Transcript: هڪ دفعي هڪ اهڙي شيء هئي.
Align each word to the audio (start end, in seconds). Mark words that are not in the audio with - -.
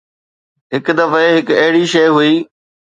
هڪ 0.73 0.85
دفعي 0.99 1.27
هڪ 1.37 1.47
اهڙي 1.61 1.85
شيء 1.93 2.09
هئي. 2.17 2.33